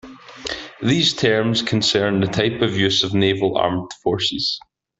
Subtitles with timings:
[0.81, 4.59] These terms concern the type of use of naval armed forces.